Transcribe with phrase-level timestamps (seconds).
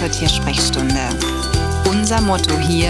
[0.00, 1.10] zur Tiersprechstunde.
[1.86, 2.88] Unser Motto hier,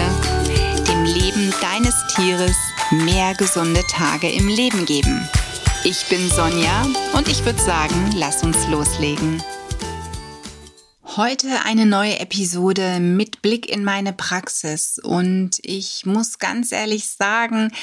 [0.87, 2.55] dem Leben deines Tieres
[2.89, 5.27] mehr gesunde Tage im Leben geben.
[5.83, 9.43] Ich bin Sonja und ich würde sagen, lass uns loslegen.
[11.17, 17.73] Heute eine neue Episode mit Blick in meine Praxis und ich muss ganz ehrlich sagen,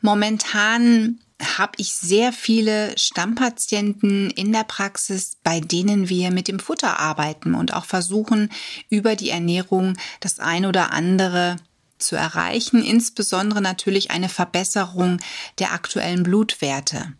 [0.00, 6.98] momentan habe ich sehr viele Stammpatienten in der Praxis, bei denen wir mit dem Futter
[7.00, 8.50] arbeiten und auch versuchen,
[8.88, 11.56] über die Ernährung das ein oder andere
[11.98, 15.18] zu erreichen, insbesondere natürlich eine Verbesserung
[15.58, 17.12] der aktuellen Blutwerte.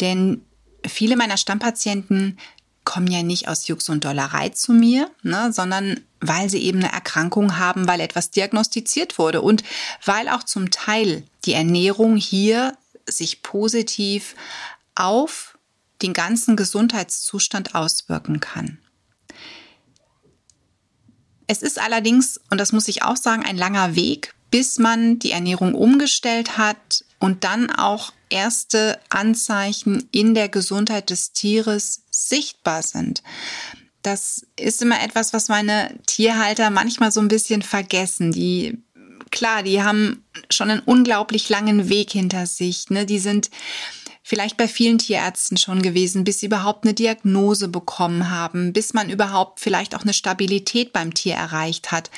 [0.00, 0.42] Denn
[0.86, 2.38] viele meiner Stammpatienten
[2.84, 6.92] kommen ja nicht aus Jux und Dollerei zu mir, ne, sondern weil sie eben eine
[6.92, 9.62] Erkrankung haben, weil etwas diagnostiziert wurde und
[10.04, 12.76] weil auch zum Teil die Ernährung hier
[13.08, 14.34] sich positiv
[14.94, 15.58] auf
[16.02, 18.78] den ganzen Gesundheitszustand auswirken kann.
[21.46, 25.32] Es ist allerdings, und das muss ich auch sagen, ein langer Weg, bis man die
[25.32, 33.22] Ernährung umgestellt hat und dann auch erste Anzeichen in der Gesundheit des Tieres sichtbar sind.
[34.02, 38.32] Das ist immer etwas, was meine Tierhalter manchmal so ein bisschen vergessen.
[38.32, 38.82] Die
[39.32, 42.90] klar, die haben schon einen unglaublich langen Weg hinter sich.
[42.90, 43.04] Ne?
[43.04, 43.50] Die sind
[44.22, 49.10] vielleicht bei vielen Tierärzten schon gewesen, bis sie überhaupt eine Diagnose bekommen haben, bis man
[49.10, 52.10] überhaupt vielleicht auch eine Stabilität beim Tier erreicht hat.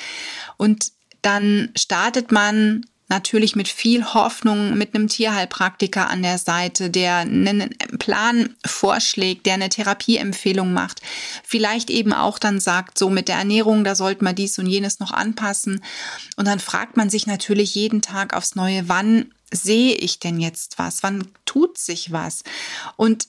[0.57, 0.91] Und
[1.23, 7.75] dann startet man natürlich mit viel Hoffnung mit einem Tierheilpraktiker an der Seite, der einen
[7.99, 11.01] Plan vorschlägt, der eine Therapieempfehlung macht,
[11.43, 14.99] vielleicht eben auch dann sagt, so mit der Ernährung, da sollte man dies und jenes
[14.99, 15.83] noch anpassen.
[16.35, 20.79] Und dann fragt man sich natürlich jeden Tag aufs Neue, wann sehe ich denn jetzt
[20.79, 21.03] was?
[21.03, 22.43] Wann tut sich was?
[22.95, 23.27] Und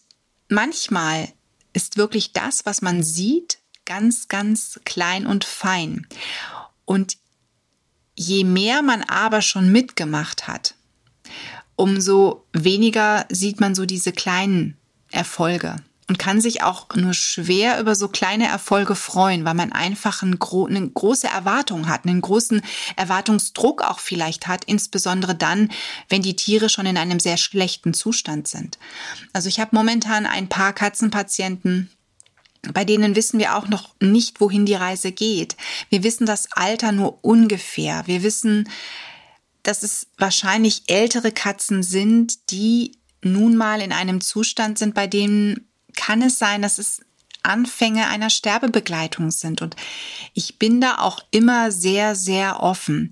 [0.48, 1.28] manchmal
[1.72, 6.06] ist wirklich das, was man sieht, ganz, ganz klein und fein.
[6.84, 7.18] Und
[8.16, 10.74] Je mehr man aber schon mitgemacht hat,
[11.76, 14.76] umso weniger sieht man so diese kleinen
[15.10, 15.76] Erfolge
[16.08, 20.36] und kann sich auch nur schwer über so kleine Erfolge freuen, weil man einfach eine
[20.36, 22.62] große Erwartung hat, einen großen
[22.96, 25.70] Erwartungsdruck auch vielleicht hat, insbesondere dann,
[26.08, 28.78] wenn die Tiere schon in einem sehr schlechten Zustand sind.
[29.32, 31.90] Also ich habe momentan ein paar Katzenpatienten,
[32.72, 35.56] bei denen wissen wir auch noch nicht, wohin die Reise geht.
[35.90, 38.02] Wir wissen das Alter nur ungefähr.
[38.06, 38.68] Wir wissen,
[39.62, 45.66] dass es wahrscheinlich ältere Katzen sind, die nun mal in einem Zustand sind, bei dem
[45.96, 47.00] kann es sein, dass es
[47.42, 49.62] Anfänge einer Sterbebegleitung sind.
[49.62, 49.76] Und
[50.34, 53.10] ich bin da auch immer sehr, sehr offen.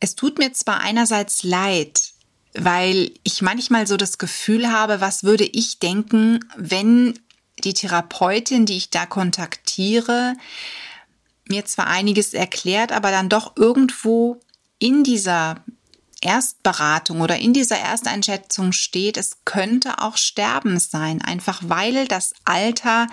[0.00, 2.12] Es tut mir zwar einerseits leid,
[2.54, 7.18] weil ich manchmal so das Gefühl habe, was würde ich denken, wenn
[7.66, 10.34] die Therapeutin, die ich da kontaktiere,
[11.48, 14.40] mir zwar einiges erklärt, aber dann doch irgendwo
[14.78, 15.56] in dieser
[16.20, 23.06] Erstberatung oder in dieser Ersteinschätzung steht, es könnte auch Sterben sein, einfach weil das Alter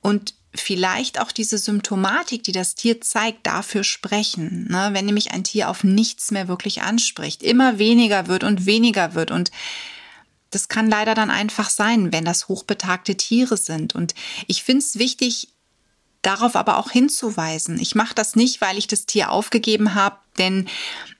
[0.00, 4.66] und vielleicht auch diese Symptomatik, die das Tier zeigt, dafür sprechen.
[4.70, 4.90] Ne?
[4.92, 9.30] Wenn nämlich ein Tier auf nichts mehr wirklich anspricht, immer weniger wird und weniger wird
[9.30, 9.50] und
[10.50, 13.94] das kann leider dann einfach sein, wenn das hochbetagte Tiere sind.
[13.94, 14.14] Und
[14.46, 15.48] ich finde es wichtig,
[16.22, 17.78] darauf aber auch hinzuweisen.
[17.78, 20.68] Ich mache das nicht, weil ich das Tier aufgegeben habe, denn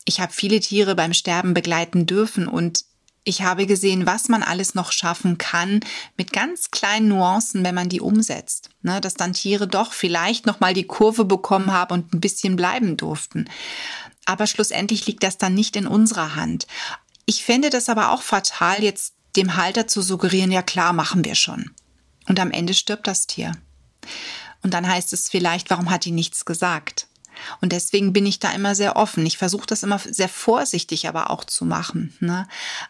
[0.04, 2.84] ich habe viele Tiere beim Sterben begleiten dürfen und
[3.28, 5.80] ich habe gesehen, was man alles noch schaffen kann
[6.16, 8.70] mit ganz kleinen Nuancen, wenn man die umsetzt.
[8.82, 12.54] Ne, dass dann Tiere doch vielleicht noch mal die Kurve bekommen haben und ein bisschen
[12.54, 13.50] bleiben durften.
[14.26, 16.68] Aber schlussendlich liegt das dann nicht in unserer Hand.
[17.26, 21.34] Ich fände das aber auch fatal, jetzt dem Halter zu suggerieren, ja klar, machen wir
[21.34, 21.70] schon.
[22.28, 23.52] Und am Ende stirbt das Tier.
[24.62, 27.06] Und dann heißt es vielleicht, warum hat die nichts gesagt?
[27.60, 29.24] Und deswegen bin ich da immer sehr offen.
[29.26, 32.14] Ich versuche das immer sehr vorsichtig aber auch zu machen.
[32.20, 32.48] Ne?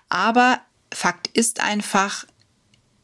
[0.08, 0.60] Aber
[0.92, 2.24] Fakt ist einfach,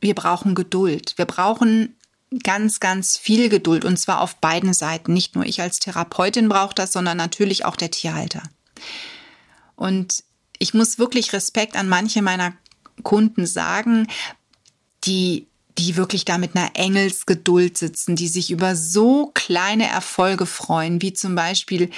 [0.01, 1.15] wir brauchen Geduld.
[1.17, 1.97] Wir brauchen
[2.43, 5.13] ganz, ganz viel Geduld und zwar auf beiden Seiten.
[5.13, 8.43] Nicht nur ich als Therapeutin brauche das, sondern natürlich auch der Tierhalter.
[9.77, 10.25] Und
[10.59, 12.53] ich muss wirklich Respekt an manche meiner
[13.03, 14.07] Kunden sagen,
[15.05, 15.47] die
[15.79, 21.13] die wirklich da mit einer Engelsgeduld sitzen, die sich über so kleine Erfolge freuen, wie
[21.13, 21.91] zum Beispiel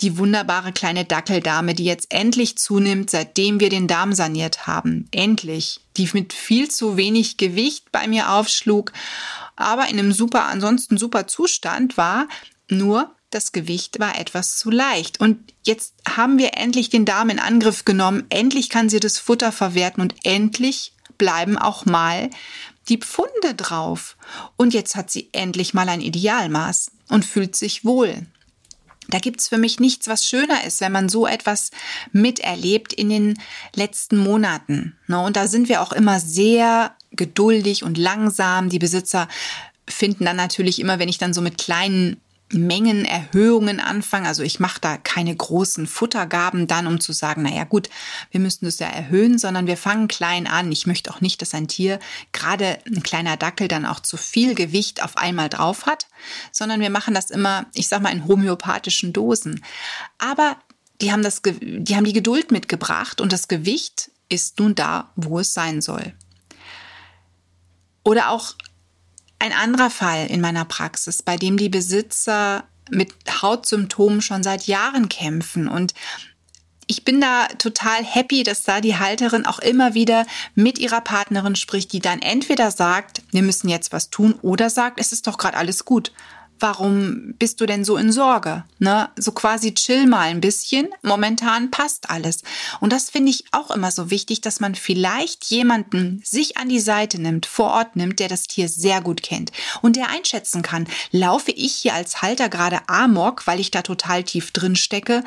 [0.00, 5.08] die wunderbare kleine Dackeldame, die jetzt endlich zunimmt, seitdem wir den Darm saniert haben.
[5.10, 5.80] Endlich.
[5.96, 8.92] Die mit viel zu wenig Gewicht bei mir aufschlug,
[9.56, 12.28] aber in einem super, ansonsten super Zustand war,
[12.68, 15.20] nur das Gewicht war etwas zu leicht.
[15.20, 18.24] Und jetzt haben wir endlich den Darm in Angriff genommen.
[18.28, 22.30] Endlich kann sie das Futter verwerten und endlich bleiben auch mal
[22.88, 24.16] die Pfunde drauf.
[24.56, 28.26] Und jetzt hat sie endlich mal ein Idealmaß und fühlt sich wohl.
[29.08, 31.70] Da gibt's für mich nichts, was schöner ist, wenn man so etwas
[32.12, 33.38] miterlebt in den
[33.74, 34.96] letzten Monaten.
[35.06, 35.20] Ne?
[35.20, 38.68] Und da sind wir auch immer sehr geduldig und langsam.
[38.68, 39.28] Die Besitzer
[39.88, 42.20] finden dann natürlich immer, wenn ich dann so mit kleinen
[42.52, 44.26] Mengenerhöhungen anfangen.
[44.26, 47.90] Also ich mache da keine großen Futtergaben dann, um zu sagen, naja gut,
[48.30, 50.70] wir müssen das ja erhöhen, sondern wir fangen klein an.
[50.70, 51.98] Ich möchte auch nicht, dass ein Tier,
[52.32, 56.06] gerade ein kleiner Dackel, dann auch zu viel Gewicht auf einmal drauf hat,
[56.52, 59.64] sondern wir machen das immer, ich sag mal, in homöopathischen Dosen.
[60.18, 60.56] Aber
[61.00, 65.40] die haben, das, die haben die Geduld mitgebracht und das Gewicht ist nun da, wo
[65.40, 66.14] es sein soll.
[68.04, 68.54] Oder auch
[69.38, 73.12] ein anderer Fall in meiner Praxis, bei dem die Besitzer mit
[73.42, 75.68] Hautsymptomen schon seit Jahren kämpfen.
[75.68, 75.92] Und
[76.86, 80.24] ich bin da total happy, dass da die Halterin auch immer wieder
[80.54, 85.00] mit ihrer Partnerin spricht, die dann entweder sagt, wir müssen jetzt was tun oder sagt,
[85.00, 86.12] es ist doch gerade alles gut
[86.60, 88.64] warum bist du denn so in Sorge?
[88.78, 89.08] Ne?
[89.16, 90.88] So quasi chill mal ein bisschen.
[91.02, 92.42] Momentan passt alles.
[92.80, 96.80] Und das finde ich auch immer so wichtig, dass man vielleicht jemanden sich an die
[96.80, 100.86] Seite nimmt, vor Ort nimmt, der das Tier sehr gut kennt und der einschätzen kann,
[101.10, 105.24] laufe ich hier als Halter gerade amok, weil ich da total tief drin stecke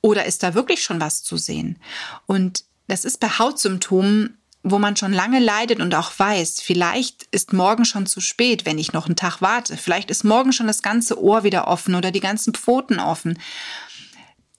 [0.00, 1.78] oder ist da wirklich schon was zu sehen?
[2.26, 4.38] Und das ist bei Hautsymptomen
[4.70, 8.78] wo man schon lange leidet und auch weiß, vielleicht ist morgen schon zu spät, wenn
[8.78, 9.76] ich noch einen Tag warte.
[9.76, 13.38] Vielleicht ist morgen schon das ganze Ohr wieder offen oder die ganzen Pfoten offen.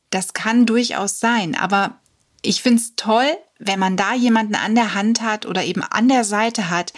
[0.09, 1.99] Das kann durchaus sein, aber
[2.41, 3.29] ich finde es toll,
[3.59, 6.93] wenn man da jemanden an der Hand hat oder eben an der Seite hat,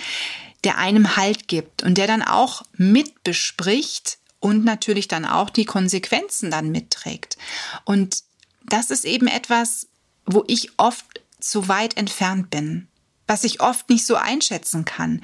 [0.63, 6.51] der einem Halt gibt und der dann auch mitbespricht und natürlich dann auch die Konsequenzen
[6.51, 7.37] dann mitträgt.
[7.83, 8.23] Und
[8.63, 9.87] das ist eben etwas,
[10.25, 12.87] wo ich oft zu weit entfernt bin
[13.31, 15.22] was ich oft nicht so einschätzen kann.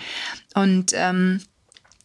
[0.54, 1.42] Und ähm,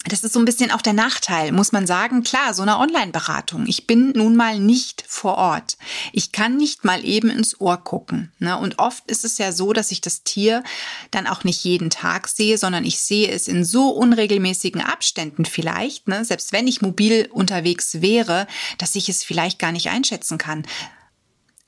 [0.04, 2.24] das ist so ein bisschen auch der Nachteil, muss man sagen.
[2.24, 3.66] Klar, so eine Online-Beratung.
[3.68, 5.76] Ich bin nun mal nicht vor Ort.
[6.12, 8.32] Ich kann nicht mal eben ins Ohr gucken.
[8.40, 8.58] Ne?
[8.58, 10.64] Und oft ist es ja so, dass ich das Tier
[11.12, 16.08] dann auch nicht jeden Tag sehe, sondern ich sehe es in so unregelmäßigen Abständen vielleicht,
[16.08, 16.24] ne?
[16.24, 20.66] selbst wenn ich mobil unterwegs wäre, dass ich es vielleicht gar nicht einschätzen kann.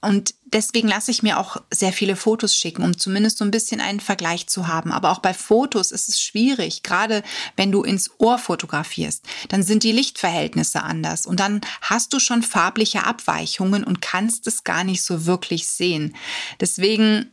[0.04, 3.80] Und deswegen lasse ich mir auch sehr viele Fotos schicken, um zumindest so ein bisschen
[3.80, 4.92] einen Vergleich zu haben.
[4.92, 7.22] Aber auch bei Fotos ist es schwierig, gerade
[7.56, 9.24] wenn du ins Ohr fotografierst.
[9.48, 14.62] Dann sind die Lichtverhältnisse anders und dann hast du schon farbliche Abweichungen und kannst es
[14.62, 16.14] gar nicht so wirklich sehen.
[16.60, 17.30] Deswegen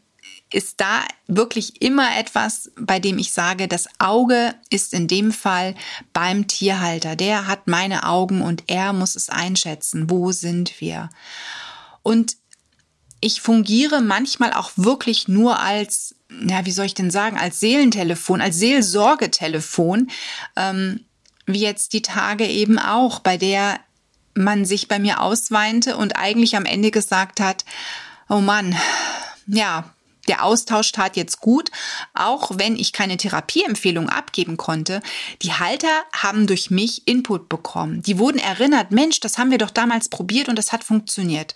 [0.54, 5.76] ist da wirklich immer etwas, bei dem ich sage, das Auge ist in dem Fall
[6.14, 7.16] beim Tierhalter.
[7.16, 10.10] Der hat meine Augen und er muss es einschätzen.
[10.10, 11.10] Wo sind wir?
[12.04, 12.36] Und
[13.22, 18.42] ich fungiere manchmal auch wirklich nur als, ja, wie soll ich denn sagen, als Seelentelefon,
[18.42, 20.10] als Seelsorgetelefon,
[20.56, 21.02] ähm,
[21.46, 23.80] wie jetzt die Tage eben auch, bei der
[24.34, 27.66] man sich bei mir ausweinte und eigentlich am Ende gesagt hat,
[28.30, 28.76] oh Mann,
[29.46, 29.94] ja,
[30.28, 31.72] der Austausch tat jetzt gut,
[32.14, 35.02] auch wenn ich keine Therapieempfehlung abgeben konnte.
[35.42, 38.02] Die Halter haben durch mich Input bekommen.
[38.04, 41.56] Die wurden erinnert, Mensch, das haben wir doch damals probiert und das hat funktioniert.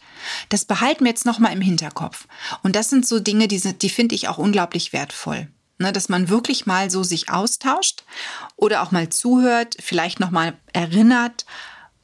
[0.49, 2.27] Das behalten wir jetzt nochmal im Hinterkopf.
[2.63, 5.47] Und das sind so Dinge, die, die finde ich auch unglaublich wertvoll.
[5.77, 8.05] Ne, dass man wirklich mal so sich austauscht
[8.55, 11.45] oder auch mal zuhört, vielleicht nochmal erinnert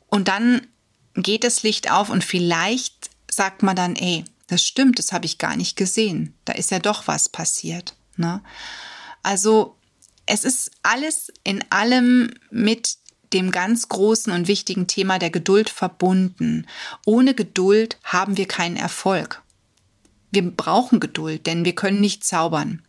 [0.07, 0.67] und dann
[1.15, 5.37] geht das Licht auf und vielleicht sagt man dann, ey, das stimmt, das habe ich
[5.37, 6.33] gar nicht gesehen.
[6.43, 7.95] Da ist ja doch was passiert.
[8.17, 8.41] Ne?
[9.23, 9.77] Also
[10.25, 12.97] es ist alles in allem mit
[13.31, 16.67] dem ganz großen und wichtigen Thema der Geduld verbunden.
[17.05, 19.41] Ohne Geduld haben wir keinen Erfolg.
[20.31, 22.81] Wir brauchen Geduld, denn wir können nicht zaubern.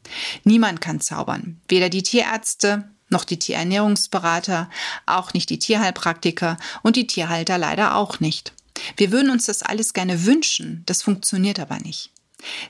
[0.43, 1.61] Niemand kann zaubern.
[1.69, 4.69] Weder die Tierärzte noch die Tierernährungsberater,
[5.07, 8.53] auch nicht die Tierheilpraktiker und die Tierhalter leider auch nicht.
[8.97, 12.11] Wir würden uns das alles gerne wünschen, das funktioniert aber nicht.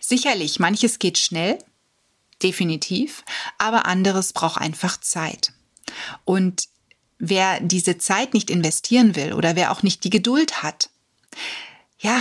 [0.00, 1.58] Sicherlich, manches geht schnell,
[2.42, 3.24] definitiv,
[3.58, 5.52] aber anderes braucht einfach Zeit.
[6.24, 6.68] Und
[7.18, 10.90] wer diese Zeit nicht investieren will oder wer auch nicht die Geduld hat,
[11.98, 12.20] ja,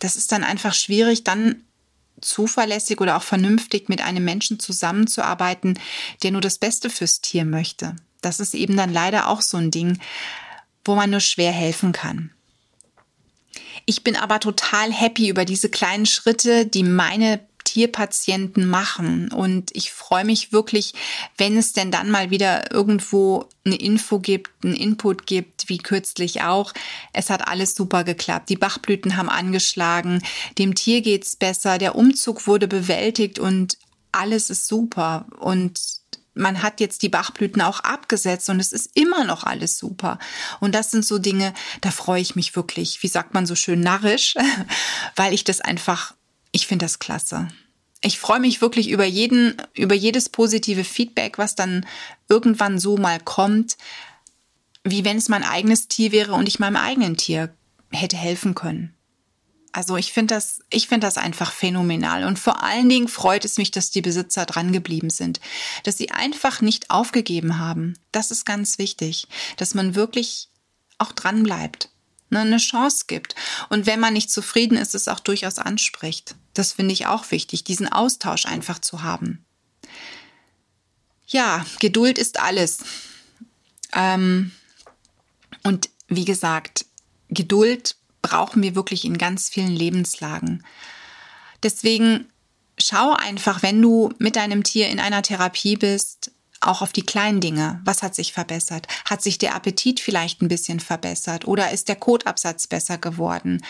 [0.00, 1.64] das ist dann einfach schwierig, dann
[2.20, 5.78] zuverlässig oder auch vernünftig mit einem Menschen zusammenzuarbeiten,
[6.22, 7.96] der nur das Beste fürs Tier möchte.
[8.22, 9.98] Das ist eben dann leider auch so ein Ding,
[10.84, 12.30] wo man nur schwer helfen kann.
[13.86, 19.30] Ich bin aber total happy über diese kleinen Schritte, die meine Tierpatienten machen.
[19.30, 20.94] Und ich freue mich wirklich,
[21.36, 26.42] wenn es denn dann mal wieder irgendwo eine Info gibt, einen Input gibt, wie kürzlich
[26.42, 26.72] auch.
[27.12, 28.48] Es hat alles super geklappt.
[28.48, 30.22] Die Bachblüten haben angeschlagen,
[30.58, 33.76] dem Tier geht's besser, der Umzug wurde bewältigt und
[34.12, 35.26] alles ist super.
[35.38, 35.78] Und
[36.36, 40.18] man hat jetzt die Bachblüten auch abgesetzt und es ist immer noch alles super.
[40.60, 43.80] Und das sind so Dinge, da freue ich mich wirklich, wie sagt man so schön,
[43.80, 44.34] narrisch,
[45.16, 46.14] weil ich das einfach,
[46.52, 47.48] ich finde das klasse.
[48.02, 51.86] Ich freue mich wirklich über jeden, über jedes positive Feedback, was dann
[52.28, 53.78] irgendwann so mal kommt,
[54.84, 57.54] wie wenn es mein eigenes Tier wäre und ich meinem eigenen Tier
[57.90, 58.95] hätte helfen können.
[59.76, 62.24] Also ich finde das, ich finde das einfach phänomenal.
[62.24, 65.38] Und vor allen Dingen freut es mich, dass die Besitzer dran geblieben sind,
[65.82, 67.98] dass sie einfach nicht aufgegeben haben.
[68.10, 69.28] Das ist ganz wichtig,
[69.58, 70.48] dass man wirklich
[70.96, 71.90] auch dran bleibt,
[72.30, 73.34] ne, eine Chance gibt.
[73.68, 76.36] Und wenn man nicht zufrieden ist, es auch durchaus anspricht.
[76.54, 79.44] Das finde ich auch wichtig, diesen Austausch einfach zu haben.
[81.26, 82.78] Ja, Geduld ist alles.
[83.92, 84.52] Ähm,
[85.64, 86.86] und wie gesagt,
[87.28, 90.64] Geduld brauchen wir wirklich in ganz vielen Lebenslagen.
[91.62, 92.26] Deswegen
[92.78, 97.40] schau einfach, wenn du mit deinem Tier in einer Therapie bist, auch auf die kleinen
[97.40, 97.80] Dinge.
[97.84, 98.88] Was hat sich verbessert?
[99.08, 101.46] Hat sich der Appetit vielleicht ein bisschen verbessert?
[101.46, 103.62] Oder ist der Kotabsatz besser geworden?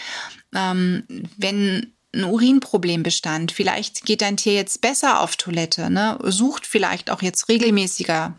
[0.54, 1.04] Ähm,
[1.36, 6.18] wenn ein Urinproblem bestand, vielleicht geht dein Tier jetzt besser auf Toilette, ne?
[6.24, 8.34] sucht vielleicht auch jetzt regelmäßiger,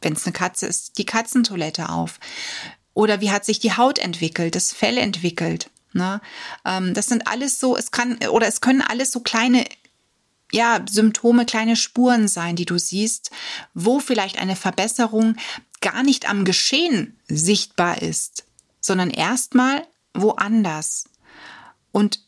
[0.00, 2.18] wenn es eine Katze ist, die Katzentoilette auf.
[2.94, 5.70] Oder wie hat sich die Haut entwickelt, das Fell entwickelt.
[5.92, 6.20] Ne?
[6.64, 9.64] Ähm, das sind alles so, es kann oder es können alles so kleine
[10.52, 13.30] ja, Symptome, kleine Spuren sein, die du siehst,
[13.74, 15.36] wo vielleicht eine Verbesserung
[15.80, 18.44] gar nicht am Geschehen sichtbar ist,
[18.80, 21.04] sondern erstmal woanders.
[21.92, 22.20] Und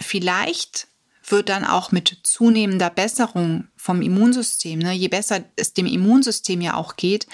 [0.00, 0.88] vielleicht
[1.26, 6.74] wird dann auch mit zunehmender Besserung vom Immunsystem, ne, je besser es dem Immunsystem ja
[6.74, 7.26] auch geht,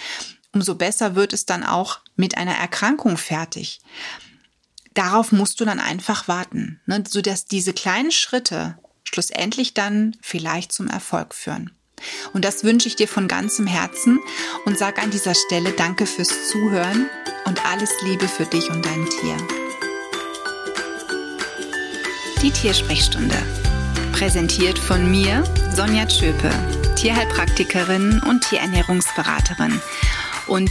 [0.53, 3.81] umso besser wird es dann auch mit einer Erkrankung fertig.
[4.95, 10.89] Darauf musst du dann einfach warten, ne, sodass diese kleinen Schritte schlussendlich dann vielleicht zum
[10.89, 11.71] Erfolg führen.
[12.33, 14.21] Und das wünsche ich dir von ganzem Herzen
[14.65, 17.09] und sage an dieser Stelle Danke fürs Zuhören
[17.47, 19.37] und alles Liebe für dich und dein Tier.
[22.43, 23.37] Die Tiersprechstunde.
[24.13, 25.45] Präsentiert von mir,
[25.75, 26.51] Sonja Tschöpe,
[26.95, 29.81] Tierheilpraktikerin und Tierernährungsberaterin
[30.47, 30.71] und